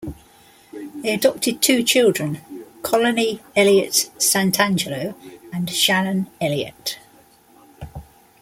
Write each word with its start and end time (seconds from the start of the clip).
They 1.03 1.13
adopted 1.13 1.61
two 1.61 1.83
children, 1.83 2.41
Colony 2.81 3.39
Elliott 3.55 4.09
Santangelo 4.17 5.13
and 5.53 5.69
Shannon 5.69 6.25
Elliott. 6.41 6.97